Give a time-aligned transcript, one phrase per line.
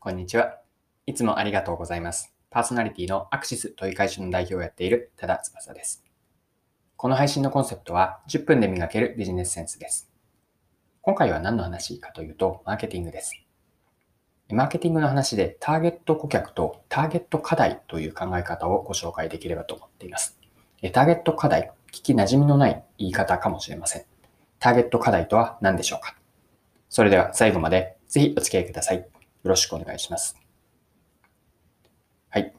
[0.00, 0.60] こんにちは。
[1.06, 2.32] いつもありがとうございます。
[2.50, 6.04] パーソナリティのアクシスという会社の代表をやっている多田翼です。
[6.96, 10.08] この配信のコンセプトは10分で磨けるビジネスセンスです。
[11.02, 13.32] 今回は何の話かというと、マーケティングです。
[14.50, 20.38] マーケティングの話でターゲット顧客とターゲット課題という考え方をご紹介できればと思っています。
[20.92, 24.04] ターゲット課題、聞き馴染みのない言い方かもしれません。
[24.60, 26.14] ターゲット課題とは何でしょうか
[26.88, 29.17] それでは最後までぜひお付き合いください。
[29.48, 30.36] よろしくお願いします。
[32.28, 32.52] はい。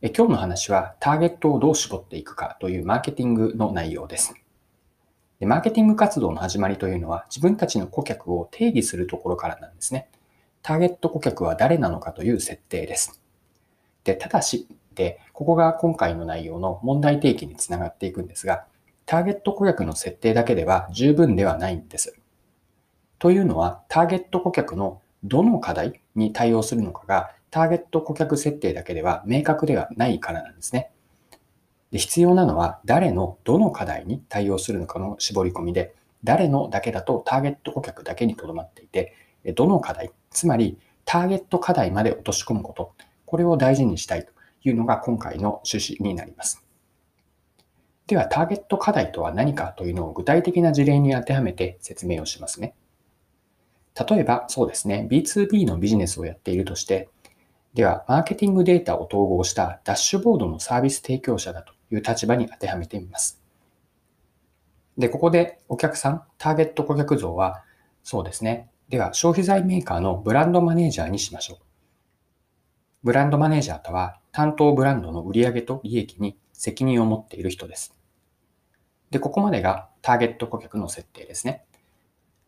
[0.00, 4.34] え今日の話はターゲットをどう絞っていくかというマーケティングの内容です。
[5.38, 10.08] でマーケティング活動の始まりというのは自分たちの顧客を定義するところからなんですね。
[10.62, 13.22] ターゲット顧客は誰なのかという設定です。
[14.02, 18.64] で、ただし、で、ここが今回の内容の問題提起につながっていくんですが、
[19.06, 22.16] ターゲット顧客の設定だけでは十分ではないんです。
[23.20, 30.90] というのは、ターゲット顧客のどの課題に対応するのかが、ターゲット顧客設定だけでは明確ではないからなんですね。
[31.90, 39.14] で必要なのは、誰のどの課題に対応するのかの絞り込みで、誰のだけだとターゲット顧客だけにとどまっていて、
[39.54, 42.94] どの課題、つまりターゲット課題まで落とし込むこと、
[43.26, 44.32] これを大事にしたいと
[44.64, 46.64] いうのが今回の趣旨になります。
[48.06, 52.74] では、ターゲット課題とは何かというのを具体的な事例に当てはめて説明をしますね。
[53.98, 57.08] 例えば、そうですね、B2B のビジネスをやっているとして、
[57.74, 63.40] では、マーケティングデータを統合したダッシュボードのサービス提供者だという立場に当てはめてみます。
[64.98, 67.64] で、ここでお客さん、ターゲット顧客像は、
[68.02, 71.58] そうですね、では、消費財メーカーのブランドマネージャーにしましょう。
[73.04, 77.94] ブランドマネージャーとは、担当ブランドの売上と利益に責任を持っている人です。
[79.10, 81.64] で、ここまでがターゲット顧客の設定ですね。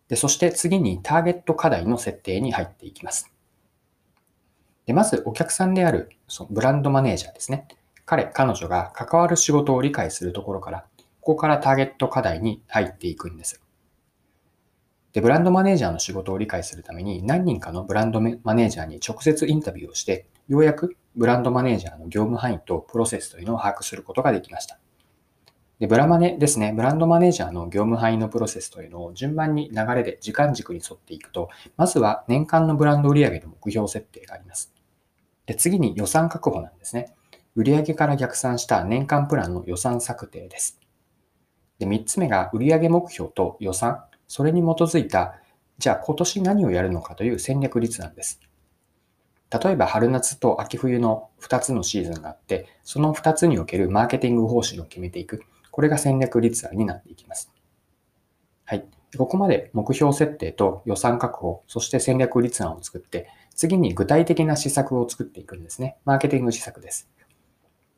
[0.09, 3.31] で、そして次にターゲット課題の設定に入っていきます。
[4.87, 7.67] で、まずお客さんであるそのブランドマネージャーですね。
[8.05, 10.85] 彼、彼女が関わる仕事を理解するところから、
[11.21, 13.63] ここからターゲット課題に入っていくんです。
[15.15, 24.79] で、ブランドマネージャーの仕事を理解するために何人かのブランドマネージャーに直接インタビューをして、ようやくブランドマネージャーの業務範囲とプロセスというのを把握することができました。
[25.81, 34.73] で、ブラマネですね、ブランドマネージャーの業務範囲のプロセスというのを順番に流れで時間軸に沿っていくと、まずは年間のブランド売上の目標設定があります。
[35.47, 37.15] で、次に予算確保なんですね。
[37.57, 40.81] 売上から逆算した年間プランの予算策定です。
[41.79, 45.35] で、3つ目が売上目標と予算、それに基づいた、
[45.79, 48.41] じゃあ今年何をやるのかという戦略率なんです。
[49.63, 55.43] 例えば春夏と秋冬の2つのシーズンがあって、その2つにおけるマーケティング方針を決めていく。
[55.75, 57.53] これが戦略立案になっていきます。
[58.65, 58.85] はい。
[59.19, 63.27] ここまで目標設定と予算確保、そして戦略立案を作って、
[63.57, 65.97] 次に具体的な施策を作っていくんですね。
[66.05, 67.11] マーケティング施策です。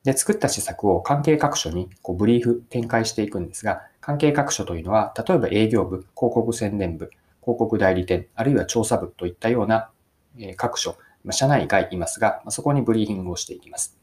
[0.05, 7.11] で、作った施策を関係各所にこうブリーフ展開していくんですが、関係各所というのは、例えば営業部、広告宣伝部、
[7.43, 9.91] 広告代理店、あるいは調査部といったような
[10.57, 10.97] 各所、
[11.31, 13.99] 社内外いますが、そこにブリーフィングをしていきます。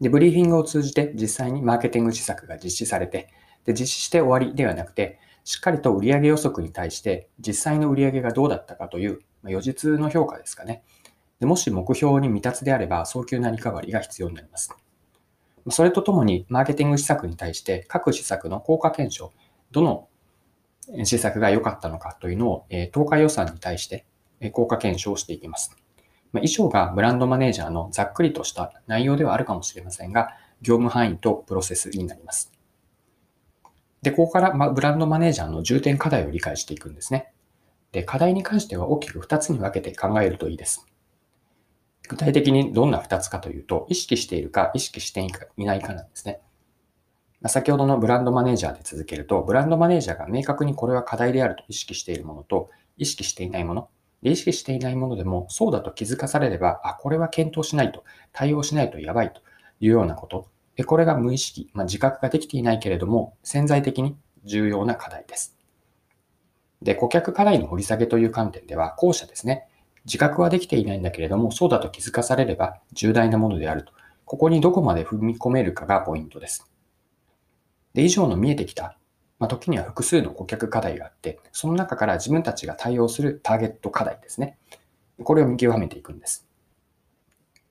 [0.00, 3.28] で、ブリーフィングを通じて実際にマーケティング施策が実施されて、
[3.64, 10.82] で、実施して終わりではなくて、しっかりと売上予測に対して実際の売上がどうだったかという、ま予実の評価ですかね。
[11.40, 14.70] でもし目標に未達であれば早急なリカバリーが必要になります。
[15.70, 19.32] それとともに、マーケティング施策に対して各施策の効果検証、
[19.70, 20.08] どの
[21.04, 24.06] 施策が良かったのかというのを、投下予算に対して
[24.52, 25.76] 効果検証していきます。
[26.32, 30.30] まあ、以上がブランドマネージャーのざっくりとした内容ではあるかもしれませんが、
[30.60, 32.52] 業務範囲とプロセスになります。
[34.02, 37.32] で、ここから、ま、ブランドマネージャーの重点課題を理解していくんですね。
[37.92, 40.86] で、課題に関しては大きく2つに分けて考えるといいです。
[42.08, 45.20] 具体的にどんな2つかというと、意識しているか意識して
[45.56, 46.40] いないかなんですね。
[47.40, 53.88] ま先ほどのブランドマネージャーで続けると、ブランドマネージャーが明確にこれは課題であると意識しているものと、意識していないもの、
[54.22, 59.40] 意識していないものでも、そうだと気づかされれば、あ、これは検討しないと、対応しないとやばいと
[59.80, 60.48] いうようなこと。
[60.76, 65.56] でこれが無意識、まあ、自覚ができていないけれども、潜在的に重要な課題です。
[66.82, 69.66] で、顧客課題の掘り下げという観点では、後者ですね。
[70.04, 73.92] 自覚はできていないんだけれども、そうだと気づかされれば重大なものであると。
[74.24, 76.70] ここにどこまで踏み込めるかがポイントです。
[77.94, 78.96] で、以上の見えてきた
[79.38, 84.58] まあ、時には複数の顧客課題があって、その中から自分たちが対応するターゲット課題ですね。
[85.22, 86.46] これを見極めていくんです。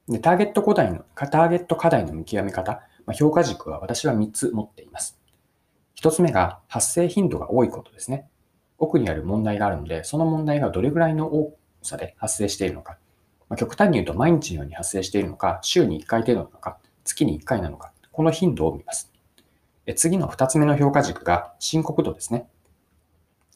[0.08, 5.20] でターゲット課題の、ターゲット課題の見極め方、まあ、評価軸は私は3つ持っています。
[6.02, 8.30] 1つ目が発生頻度が多いことですね。
[8.78, 12.98] 奥にある問題があるので、その問題がどれぐらいの多さで発生しているのか。
[13.50, 19.12] まあ、極端に言うと毎日のように発生しているのか、週に1回程度なのか、月に1回なのか、この頻度を見ます。
[19.96, 22.48] 次の2つ目の評価軸が深刻度ですね。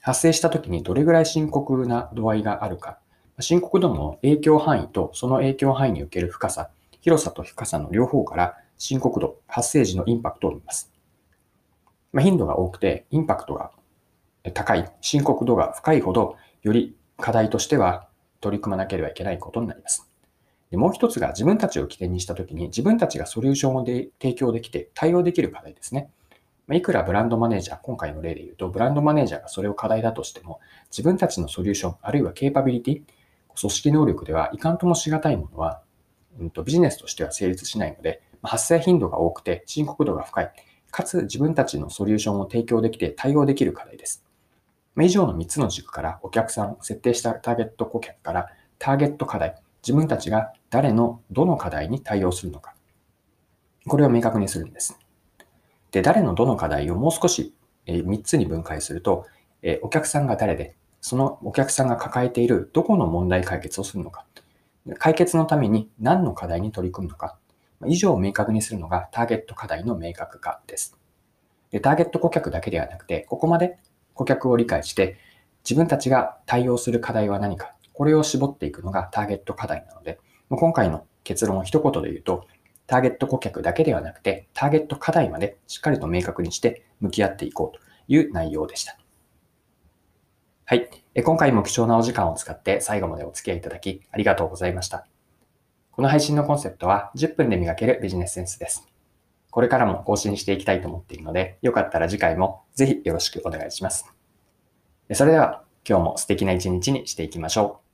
[0.02, 2.98] 発生した時にどれぐらい深刻な度合いがあるか。
[3.40, 6.70] 深刻度の影響範囲とその影響範囲における深さ、
[7.02, 10.92] 広さと深さの両方から深刻度、発生時のインパクトを見ます。
[12.14, 13.72] ま、頻度が多くてインパクトが
[14.54, 18.08] 高い、深刻度が深いほど、より課題としては
[18.42, 20.08] 取り組まなければいけないことになります。
[20.72, 26.10] でもう一つが自分たちを起点にしたときに自分たちがソリューションをで提供できて対応できる課題ですね。
[26.70, 30.60] いくらブランドマネージャー、今回の例で言うと、ブランドマネージャーがそれを課題だとしても、
[30.90, 33.02] 自分たちのソリューション、あるいはケーパビリティ、
[33.60, 35.82] 組織能力ではいかんともしがたいものは、
[36.40, 40.52] うん、とビジネスとしては成立しないので、発生頻度が多くて深刻度が深い、
[40.92, 44.24] かつ自分たちのソリューションを提供できて対応できる課題です。
[45.00, 48.48] 以上の3つの軸からお客さん、設定したターゲット顧客から
[48.78, 52.76] ターゲット課題、自分たちが誰のどの課題に対応するのか。
[53.88, 55.00] これを明確にするんです。
[55.92, 57.54] で、誰のどの課題をもう少し
[57.86, 59.26] 3つに分解すると、
[59.82, 64.26] お客さんが誰で、そのお客さんが抱えているどこの問題解決をするのか、
[64.98, 67.38] 解決のために何の課題に取り組むのか、
[67.86, 70.98] 以上を明確にするのがターゲット課題の明確化です。
[71.72, 73.78] でターゲット顧客だけではなくて、ここまで
[74.14, 75.18] 顧客を理解して、
[75.64, 82.48] 自分たちが対応する課題は何か、これを絞っていくのがターゲット課題なので、今回の結論を一言で言うと、
[82.92, 88.98] ターゲット顧客だけではなくて、ターゲット課題までしっかりと明確にして向き合っていこうという内容でした。
[90.66, 90.90] はい。
[91.24, 95.08] 今回も貴重なお時間を使って最後までお付き合いいただきありがとうございました。
[95.92, 98.86] この配信のコンセプトは10分で磨けるビジネスセンスです。
[99.52, 104.14] これからも更新していきたいと思っているので、よかったら次回もぜひよろしくお願いします。
[105.14, 107.91] それでは今日も素敵な一日にしていきましょう。